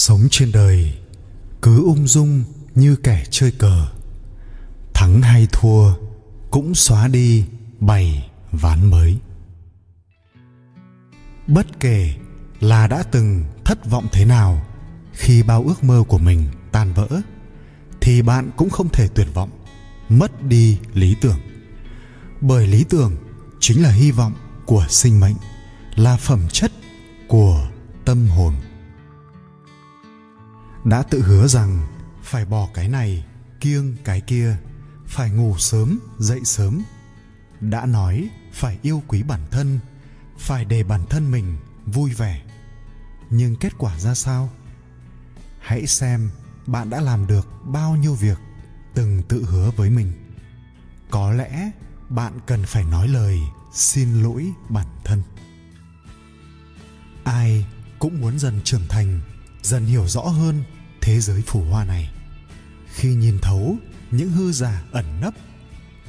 [0.00, 0.98] sống trên đời,
[1.62, 2.44] cứ ung dung
[2.74, 3.86] như kẻ chơi cờ.
[4.94, 5.94] Thắng hay thua
[6.50, 7.44] cũng xóa đi
[7.80, 9.18] bảy ván mới.
[11.46, 12.14] Bất kể
[12.60, 14.66] là đã từng thất vọng thế nào,
[15.12, 17.08] khi bao ước mơ của mình tan vỡ,
[18.00, 19.50] thì bạn cũng không thể tuyệt vọng,
[20.08, 21.38] mất đi lý tưởng.
[22.40, 23.16] Bởi lý tưởng
[23.60, 24.32] chính là hy vọng
[24.66, 25.36] của sinh mệnh,
[25.94, 26.72] là phẩm chất
[27.28, 27.68] của
[28.04, 28.54] tâm hồn
[30.84, 31.86] đã tự hứa rằng
[32.22, 33.24] phải bỏ cái này,
[33.60, 34.56] kiêng cái kia,
[35.06, 36.82] phải ngủ sớm, dậy sớm.
[37.60, 39.80] Đã nói phải yêu quý bản thân,
[40.38, 41.56] phải để bản thân mình
[41.86, 42.42] vui vẻ.
[43.30, 44.50] Nhưng kết quả ra sao?
[45.60, 46.30] Hãy xem
[46.66, 48.38] bạn đã làm được bao nhiêu việc
[48.94, 50.12] từng tự hứa với mình.
[51.10, 51.70] Có lẽ
[52.08, 53.38] bạn cần phải nói lời
[53.72, 55.22] xin lỗi bản thân.
[57.24, 57.66] Ai
[57.98, 59.20] cũng muốn dần trưởng thành
[59.62, 60.64] dần hiểu rõ hơn
[61.00, 62.10] thế giới phù hoa này.
[62.94, 63.76] Khi nhìn thấu
[64.10, 65.34] những hư giả ẩn nấp,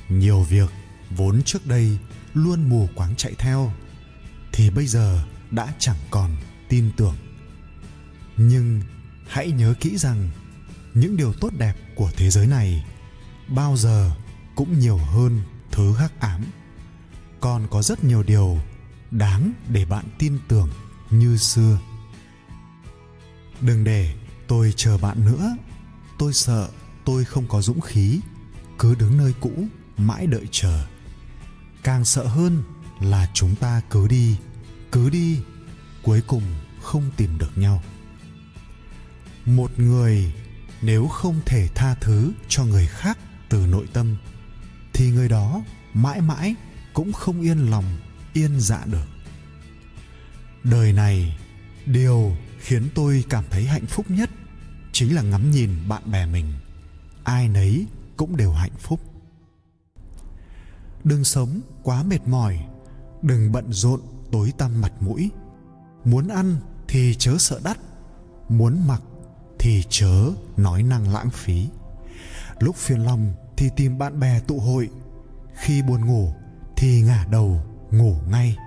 [0.09, 0.69] nhiều việc
[1.09, 1.97] vốn trước đây
[2.33, 3.71] luôn mù quáng chạy theo,
[4.51, 6.35] thì bây giờ đã chẳng còn
[6.69, 7.15] tin tưởng.
[8.37, 8.81] Nhưng
[9.27, 10.29] hãy nhớ kỹ rằng
[10.93, 12.85] những điều tốt đẹp của thế giới này
[13.47, 14.11] bao giờ
[14.55, 15.41] cũng nhiều hơn
[15.71, 16.45] thứ hắc ám.
[17.39, 18.59] Còn có rất nhiều điều
[19.11, 20.69] đáng để bạn tin tưởng
[21.09, 21.79] như xưa
[23.61, 24.15] đừng để
[24.47, 25.55] tôi chờ bạn nữa.
[26.17, 26.69] Tôi sợ
[27.05, 28.19] tôi không có dũng khí.
[28.79, 29.51] Cứ đứng nơi cũ,
[29.97, 30.85] mãi đợi chờ.
[31.83, 32.63] Càng sợ hơn
[32.99, 34.37] là chúng ta cứ đi
[34.91, 35.39] cứ đi,
[36.03, 36.43] cuối cùng
[36.81, 37.83] không tìm được nhau.
[39.45, 40.33] Một người
[40.81, 43.17] nếu không thể tha thứ cho người khác
[43.49, 44.17] từ nội tâm,
[44.93, 45.61] thì người đó
[45.93, 46.55] mãi mãi
[46.93, 47.85] cũng không yên lòng,
[48.33, 49.07] yên dạ được.
[50.63, 51.37] Đời này,
[51.85, 54.29] điều khiến tôi cảm thấy hạnh phúc nhất
[54.91, 56.53] chính là ngắm nhìn bạn bè mình.
[57.23, 57.85] Ai nấy
[58.17, 58.99] cũng đều hạnh phúc.
[61.03, 62.59] Đừng sống quá mệt mỏi,
[63.21, 63.99] đừng bận rộn
[64.31, 65.31] tối tăm mặt mũi.
[66.05, 66.55] Muốn ăn
[66.87, 67.77] thì chớ sợ đắt,
[68.49, 69.01] muốn mặc
[69.59, 71.67] thì chớ nói năng lãng phí.
[72.59, 74.89] Lúc phiền lòng thì tìm bạn bè tụ hội,
[75.55, 76.33] khi buồn ngủ
[76.77, 78.57] thì ngả đầu ngủ ngay.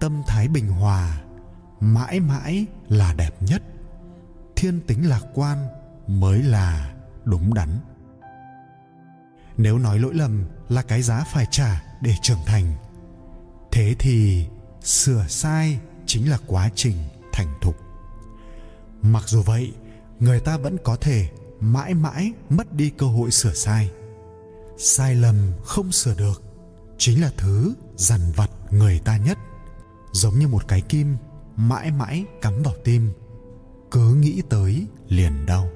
[0.00, 1.22] Tâm thái bình hòa
[1.80, 3.62] mãi mãi là đẹp nhất.
[4.56, 5.66] Thiên tính lạc quan
[6.06, 6.94] mới là
[7.24, 7.78] đúng đắn.
[9.56, 12.74] Nếu nói lỗi lầm là cái giá phải trả để trưởng thành,
[13.72, 14.46] thế thì
[14.82, 16.96] sửa sai chính là quá trình
[17.32, 17.76] thành thục.
[19.02, 19.72] Mặc dù vậy,
[20.20, 21.28] người ta vẫn có thể
[21.60, 23.90] mãi mãi mất đi cơ hội sửa sai.
[24.78, 26.42] Sai lầm không sửa được
[26.98, 29.38] chính là thứ dằn vặt người ta nhất.
[30.12, 31.16] Giống như một cái kim
[31.56, 33.12] mãi mãi cắm vào tim,
[33.90, 35.68] cứ nghĩ tới liền đau.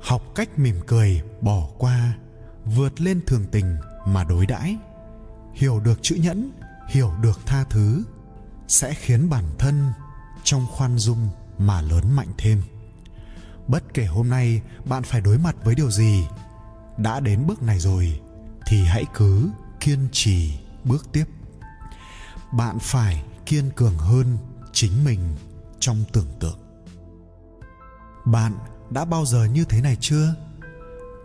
[0.00, 2.16] Học cách mỉm cười, bỏ qua,
[2.64, 3.76] vượt lên thường tình
[4.06, 4.76] mà đối đãi.
[5.54, 6.50] Hiểu được chữ nhẫn,
[6.88, 8.02] hiểu được tha thứ,
[8.68, 9.92] sẽ khiến bản thân
[10.44, 11.28] trong khoan dung
[11.58, 12.62] mà lớn mạnh thêm.
[13.68, 16.26] Bất kể hôm nay bạn phải đối mặt với điều gì,
[16.98, 18.20] đã đến bước này rồi,
[18.66, 21.24] thì hãy cứ kiên trì bước tiếp.
[22.52, 24.38] Bạn phải kiên cường hơn
[24.72, 25.20] chính mình
[25.80, 26.58] trong tưởng tượng.
[28.24, 28.52] Bạn
[28.90, 30.34] đã bao giờ như thế này chưa?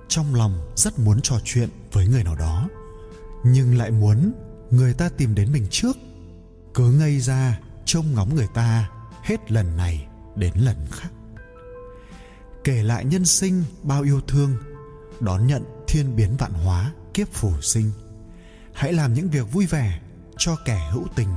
[0.07, 2.69] Trong lòng rất muốn trò chuyện với người nào đó,
[3.43, 4.33] nhưng lại muốn
[4.71, 5.97] người ta tìm đến mình trước.
[6.73, 8.89] Cứ ngây ra, trông ngóng người ta
[9.23, 11.09] hết lần này đến lần khác.
[12.63, 14.57] Kể lại nhân sinh bao yêu thương,
[15.19, 17.91] đón nhận thiên biến vạn hóa, kiếp phù sinh,
[18.73, 20.01] hãy làm những việc vui vẻ
[20.37, 21.27] cho kẻ hữu tình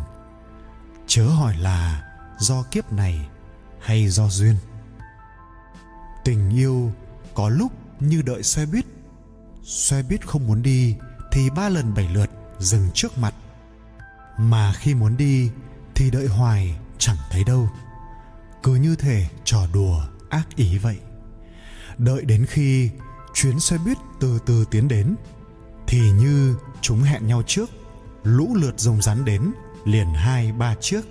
[1.15, 2.03] chớ hỏi là
[2.39, 3.29] do kiếp này
[3.81, 4.57] hay do duyên.
[6.25, 6.93] Tình yêu
[7.35, 8.85] có lúc như đợi xe buýt
[9.63, 10.97] xe buýt không muốn đi
[11.33, 13.35] thì ba lần bảy lượt dừng trước mặt.
[14.39, 15.51] Mà khi muốn đi
[15.95, 17.69] thì đợi hoài chẳng thấy đâu.
[18.63, 20.99] Cứ như thể trò đùa ác ý vậy.
[21.99, 22.91] Đợi đến khi
[23.35, 25.17] chuyến xe buýt từ từ tiến đến,
[25.87, 27.71] thì như chúng hẹn nhau trước,
[28.23, 29.53] lũ lượt rồng rắn đến
[29.85, 31.03] liền hai ba chiếc,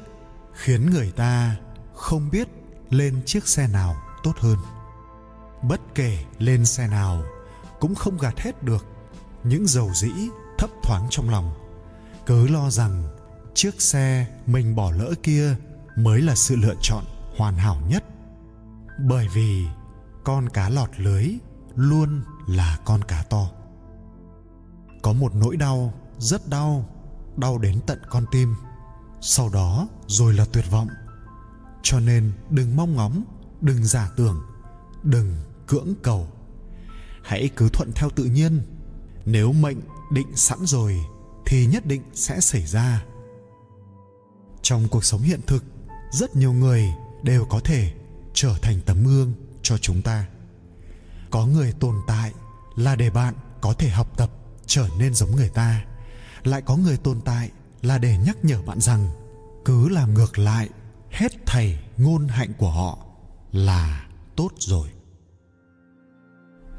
[0.54, 1.56] khiến người ta
[1.94, 2.48] không biết
[2.90, 4.58] lên chiếc xe nào tốt hơn.
[5.62, 7.24] Bất kể lên xe nào
[7.80, 8.86] cũng không gạt hết được
[9.44, 10.12] những dầu dĩ
[10.58, 11.54] thấp thoáng trong lòng.
[12.26, 13.04] Cứ lo rằng
[13.54, 15.56] chiếc xe mình bỏ lỡ kia
[15.96, 17.04] mới là sự lựa chọn
[17.38, 18.04] hoàn hảo nhất.
[19.00, 19.66] Bởi vì
[20.24, 21.28] con cá lọt lưới
[21.76, 23.50] luôn là con cá to.
[25.02, 26.86] Có một nỗi đau rất đau
[27.38, 28.56] đau đến tận con tim.
[29.22, 30.88] Sau đó, rồi là tuyệt vọng.
[31.84, 33.24] Cho nên đừng mong ngóng,
[33.62, 34.42] đừng giả tưởng,
[35.04, 35.38] đừng
[35.68, 36.28] cưỡng cầu.
[37.24, 38.62] Hãy cứ thuận theo tự nhiên.
[39.26, 39.78] Nếu mệnh
[40.12, 41.06] định sẵn rồi,
[41.46, 43.04] thì nhất định sẽ xảy ra.
[44.62, 45.64] Trong cuộc sống hiện thực,
[46.12, 46.94] rất nhiều người
[47.24, 47.94] đều có thể
[48.34, 50.28] trở thành tấm gương cho chúng ta.
[51.30, 52.34] Có người tồn tại
[52.76, 54.32] là để bạn có thể học tập
[54.66, 55.86] trở nên giống người ta
[56.44, 57.52] lại có người tồn tại
[57.82, 59.10] là để nhắc nhở bạn rằng,
[59.66, 60.70] cứ làm ngược lại,
[61.12, 62.98] hết thầy ngôn hạnh của họ
[63.52, 64.88] là tốt rồi.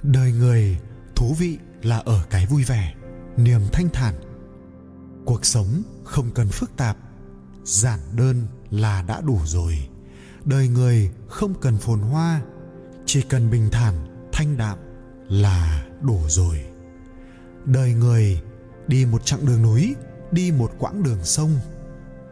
[0.03, 0.79] Đời người
[1.17, 2.95] thú vị là ở cái vui vẻ,
[3.37, 4.15] niềm thanh thản.
[5.25, 6.97] Cuộc sống không cần phức tạp,
[7.65, 9.89] giản đơn là đã đủ rồi.
[10.45, 12.41] Đời người không cần phồn hoa,
[13.07, 13.95] chỉ cần bình thản,
[14.33, 14.79] thanh đạm
[15.29, 16.65] là đủ rồi.
[17.65, 18.43] Đời người
[18.89, 19.95] đi một chặng đường núi,
[20.33, 21.51] đi một quãng đường sông,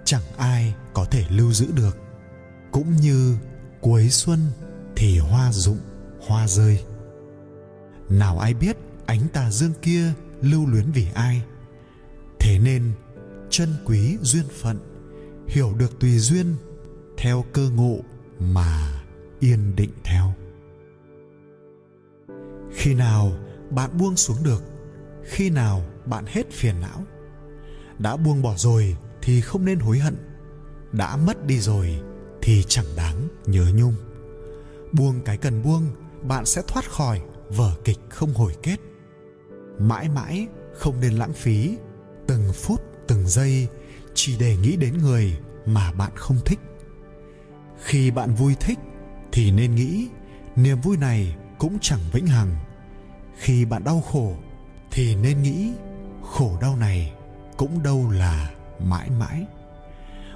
[0.05, 1.97] chẳng ai có thể lưu giữ được.
[2.73, 3.37] Cũng như
[3.81, 4.41] cuối xuân
[4.97, 5.79] thì hoa rụng,
[6.27, 6.85] hoa rơi.
[8.09, 8.77] Nào ai biết
[9.07, 11.43] ánh tà dương kia lưu luyến vì ai?
[12.41, 12.93] Thế nên,
[13.51, 14.79] chân quý duyên phận,
[15.47, 16.55] hiểu được tùy duyên,
[17.17, 17.99] theo cơ ngộ
[18.39, 19.03] mà
[19.41, 20.33] yên định theo.
[22.73, 23.33] Khi nào
[23.71, 24.63] bạn buông xuống được,
[25.25, 27.05] khi nào bạn hết phiền não.
[27.99, 30.17] Đã buông bỏ rồi thì không nên hối hận.
[30.93, 32.01] Đã mất đi rồi
[32.43, 33.95] thì chẳng đáng nhớ nhung.
[34.93, 35.87] Buông cái cần buông,
[36.23, 38.77] bạn sẽ thoát khỏi, vở kịch không hồi kết.
[39.79, 41.77] Mãi mãi không nên lãng phí
[42.27, 43.69] từng phút, từng giây
[44.15, 46.59] chỉ để nghĩ đến người mà bạn không thích.
[47.85, 48.79] Khi bạn vui thích
[49.33, 50.09] thì nên nghĩ
[50.57, 52.57] niềm vui này cũng chẳng vĩnh hằng.
[53.37, 54.37] Khi bạn đau khổ
[54.91, 55.73] thì nên nghĩ
[56.23, 57.13] khổ đau này
[57.57, 59.47] cũng đâu là mãi mãi.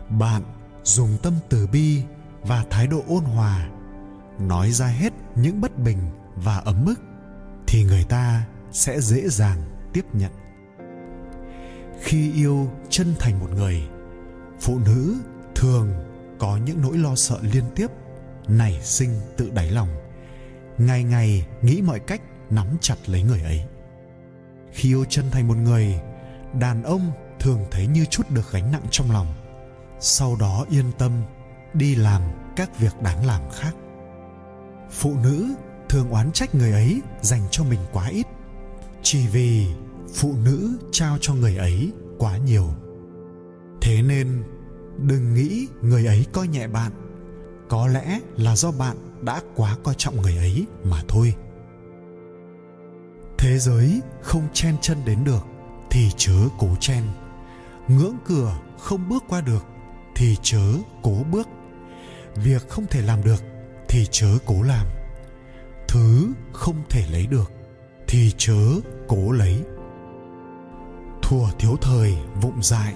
[0.09, 0.43] Bạn
[0.83, 2.03] dùng tâm từ bi
[2.43, 3.69] và thái độ ôn hòa,
[4.39, 5.99] nói ra hết những bất bình
[6.37, 7.01] và ấm ức,
[7.67, 9.63] thì người ta sẽ dễ dàng
[9.93, 10.33] tiếp nhận.
[12.03, 13.83] Khi yêu chân thành một người,
[14.61, 15.15] phụ nữ
[15.55, 15.93] thường
[16.39, 17.87] có những nỗi lo sợ liên tiếp,
[18.49, 19.89] nảy sinh tự đáy lòng,
[20.79, 23.65] ngày ngày nghĩ mọi cách nắm chặt lấy người ấy
[24.77, 26.01] khi yêu chân thành một người,
[26.61, 29.27] đàn ông thường thấy như chút được gánh nặng trong lòng.
[30.01, 31.13] Sau đó yên tâm,
[31.75, 32.23] đi làm
[32.57, 33.75] các việc đáng làm khác.
[34.91, 35.55] Phụ nữ
[35.89, 38.27] thường oán trách người ấy dành cho mình quá ít,
[39.03, 39.67] chỉ vì
[40.15, 42.69] phụ nữ trao cho người ấy quá nhiều.
[43.81, 44.43] Thế nên,
[44.99, 46.93] đừng nghĩ người ấy coi nhẹ bạn,
[47.69, 51.35] có lẽ là do bạn đã quá coi trọng người ấy mà thôi
[53.39, 55.47] thế giới không chen chân đến được,
[55.91, 57.03] thì chớ cố chen.
[57.89, 59.65] Ngưỡng cửa không bước qua được,
[60.15, 60.73] thì chớ
[61.03, 61.49] cố bước.
[62.35, 63.43] Việc không thể làm được,
[63.89, 64.87] thì chớ cố làm.
[65.89, 67.53] Thứ không thể lấy được,
[68.07, 68.59] thì chớ
[69.09, 69.63] cố lấy.
[71.23, 72.95] Thùa thiếu thời vụng dại,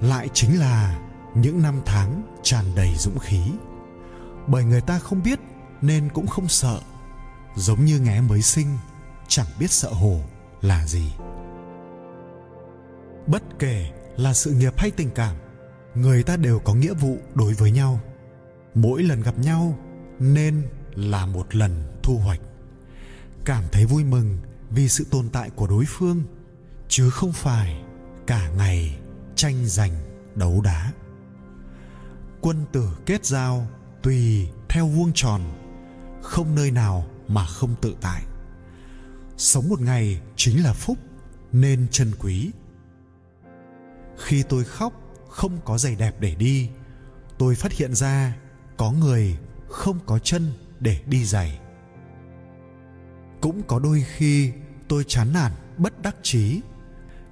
[0.00, 0.98] lại chính là
[1.34, 3.40] những năm tháng tràn đầy dũng khí.
[4.46, 5.40] Bởi người ta không biết
[5.80, 6.80] nên cũng không sợ,
[7.56, 8.78] giống như ngé mới sinh
[9.30, 10.20] chẳng biết sợ hổ
[10.62, 11.12] là gì.
[13.26, 15.36] Bất kể là sự nghiệp hay tình cảm,
[15.94, 18.00] người ta đều có nghĩa vụ đối với nhau.
[18.74, 19.78] Mỗi lần gặp nhau
[20.18, 20.62] nên
[20.94, 22.40] là một lần thu hoạch.
[23.44, 24.38] Cảm thấy vui mừng
[24.70, 26.22] vì sự tồn tại của đối phương,
[26.88, 27.82] chứ không phải
[28.26, 28.98] cả ngày
[29.34, 29.92] tranh giành
[30.34, 30.92] đấu đá.
[32.40, 33.66] Quân tử kết giao
[34.02, 35.40] tùy theo vuông tròn,
[36.22, 38.22] không nơi nào mà không tự tại
[39.40, 40.98] sống một ngày chính là phúc,
[41.52, 42.50] nên trân quý.
[44.18, 44.92] Khi tôi khóc,
[45.28, 46.68] không có giày đẹp để đi,
[47.38, 48.36] tôi phát hiện ra
[48.76, 51.60] có người không có chân để đi giày.
[53.40, 54.52] Cũng có đôi khi
[54.88, 56.60] tôi chán nản, bất đắc chí,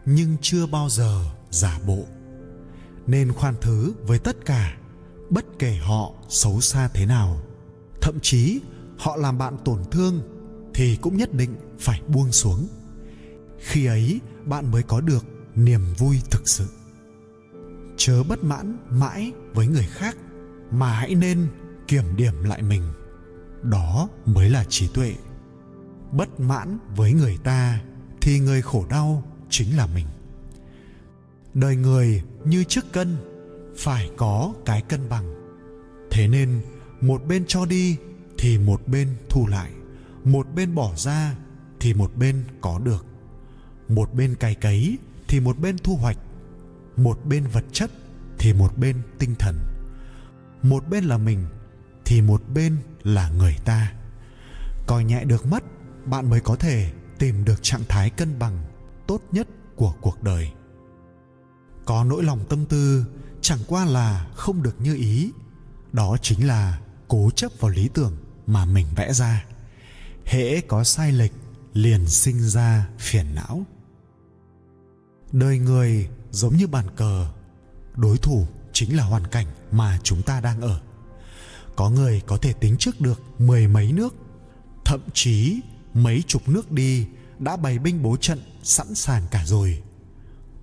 [0.06, 2.04] nhưng chưa bao giờ giả bộ.
[3.06, 4.76] Nên khoan thứ với tất cả,
[5.30, 7.40] bất kể họ xấu xa thế nào.
[8.00, 8.60] Thậm chí
[8.98, 10.37] họ làm bạn tổn thương
[10.78, 12.68] thì cũng nhất định phải buông xuống.
[13.58, 16.66] Khi ấy, bạn mới có được niềm vui thực sự.
[17.96, 20.16] Chớ bất mãn mãi với người khác,
[20.70, 21.46] mà hãy nên
[21.88, 22.82] kiểm điểm lại mình.
[23.62, 25.14] Đó mới là trí tuệ.
[26.12, 27.80] Bất mãn với người ta
[28.20, 30.06] thì người khổ đau chính là mình.
[31.54, 33.16] Đời người như chiếc cân,
[33.76, 35.34] phải có cái cân bằng.
[36.10, 36.60] Thế nên,
[37.00, 37.96] một bên cho đi
[38.38, 39.70] thì một bên thu lại
[40.24, 41.34] một bên bỏ ra
[41.80, 43.06] thì một bên có được.
[43.88, 44.98] Một bên cày cấy
[45.28, 46.18] thì một bên thu hoạch.
[46.96, 47.90] Một bên vật chất
[48.38, 49.58] thì một bên tinh thần.
[50.62, 51.46] Một bên là mình
[52.04, 53.92] thì một bên là người ta.
[54.86, 55.64] Coi nhẹ được mất,
[56.04, 58.58] bạn mới có thể tìm được trạng thái cân bằng
[59.06, 60.52] tốt nhất của cuộc đời.
[61.84, 63.04] Có nỗi lòng tâm tư,
[63.40, 65.32] chẳng qua là không được như ý.
[65.92, 69.44] Đó chính là cố chấp vào lý tưởng mà mình vẽ ra
[70.28, 71.32] hễ có sai lệch
[71.72, 73.62] liền sinh ra phiền não.
[75.32, 77.26] Đời người giống như bàn cờ,
[77.96, 80.80] đối thủ chính là hoàn cảnh mà chúng ta đang ở.
[81.76, 84.14] Có người có thể tính trước được mười mấy nước,
[84.84, 85.60] thậm chí
[85.94, 87.06] mấy chục nước đi
[87.38, 89.82] đã bày binh bố trận sẵn sàng cả rồi.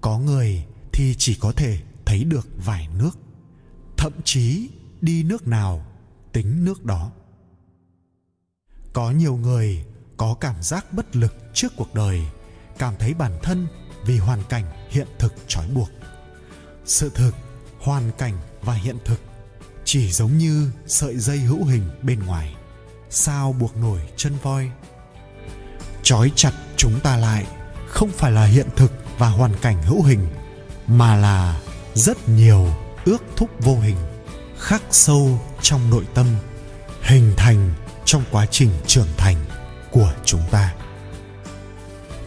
[0.01, 3.17] Có người thì chỉ có thể thấy được vài nước,
[3.97, 4.69] thậm chí
[5.01, 5.85] đi nước nào,
[6.33, 7.11] tính nước đó
[8.95, 9.85] có nhiều người
[10.17, 12.21] có cảm giác bất lực trước cuộc đời,
[12.77, 13.67] cảm thấy bản thân
[14.05, 15.89] vì hoàn cảnh hiện thực trói buộc.
[16.85, 17.35] Sự thực,
[17.79, 19.19] hoàn cảnh và hiện thực
[19.85, 22.55] chỉ giống như sợi dây hữu hình bên ngoài,
[23.09, 24.71] sao buộc nổi chân voi.
[26.03, 27.45] Trói chặt chúng ta lại
[27.87, 30.27] không phải là hiện thực và hoàn cảnh hữu hình,
[30.87, 31.61] mà là
[31.93, 32.67] rất nhiều
[33.05, 33.97] ước thúc vô hình
[34.59, 36.27] khắc sâu trong nội tâm,
[37.01, 37.73] hình thành
[38.05, 39.35] trong quá trình trưởng thành
[39.91, 40.73] của chúng ta.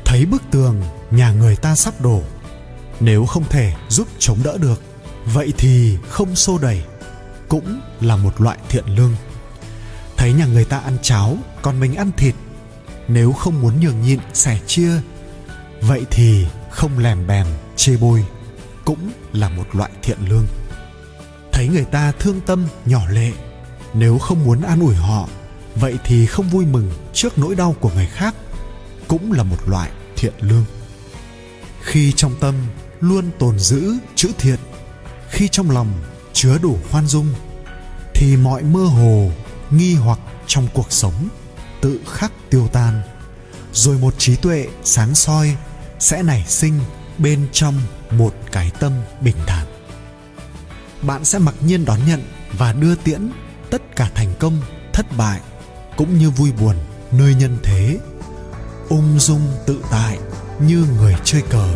[0.05, 2.23] Thấy bức tường nhà người ta sắp đổ,
[3.01, 4.83] nếu không thể giúp chống đỡ được,
[5.25, 6.83] vậy thì không xô đẩy,
[7.49, 9.15] cũng là một loại thiện lương.
[10.17, 12.35] Thấy nhà người ta ăn cháo, còn mình ăn thịt,
[13.09, 14.93] nếu không muốn nhường nhịn, sẻ chia,
[15.81, 18.25] vậy thì không lèm bèm, chê bôi,
[18.85, 20.47] cũng là một loại thiện lương.
[21.53, 23.33] Thấy người ta thương tâm, nhỏ lệ,
[23.95, 25.29] nếu không muốn an ủi họ
[25.81, 28.35] vậy thì không vui mừng trước nỗi đau của người khác
[29.09, 30.65] cũng là một loại thiện lương.
[31.83, 32.55] Khi trong tâm
[33.01, 34.59] luôn tồn giữ chữ thiện,
[35.31, 35.93] khi trong lòng
[36.33, 37.35] chứa đủ khoan dung,
[38.15, 39.31] thì mọi mơ hồ,
[39.71, 41.29] nghi hoặc trong cuộc sống
[41.81, 43.03] tự khắc tiêu tan.
[43.73, 45.57] Rồi một trí tuệ sáng soi
[45.99, 46.81] sẽ nảy sinh
[47.19, 47.75] bên trong
[48.11, 49.67] một cái tâm bình thản.
[51.03, 53.31] Bạn sẽ mặc nhiên đón nhận và đưa tiễn
[53.71, 54.61] tất cả thành công,
[54.93, 55.41] thất bại
[55.99, 56.77] cũng như vui buồn,
[57.13, 57.99] nơi nhân thế,
[58.89, 60.19] ung dung tự tại
[60.61, 61.69] như người chơi cờ.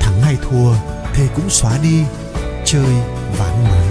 [0.00, 0.74] Thắng hay thua
[1.14, 2.02] thì cũng xóa đi,
[2.64, 2.94] chơi
[3.38, 3.87] ván mới.